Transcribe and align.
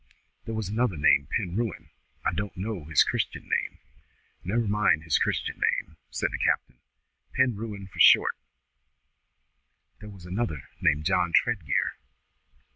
"There 0.45 0.55
was 0.55 0.67
another 0.67 0.97
named 0.97 1.29
Penrewen. 1.29 1.91
I 2.25 2.31
don't 2.31 2.57
know 2.57 2.85
his 2.85 3.03
Christian 3.03 3.47
name." 3.47 3.77
"Never 4.43 4.67
mind 4.67 5.03
his 5.03 5.19
Chris'en 5.19 5.59
name," 5.59 5.95
said 6.09 6.31
the 6.31 6.39
captain; 6.39 6.79
"Penrewen, 7.33 7.85
for 7.87 7.99
short." 7.99 8.35
"There 9.99 10.09
was 10.09 10.25
another 10.25 10.63
named 10.81 11.05
John 11.05 11.33
Tredgear." 11.33 11.91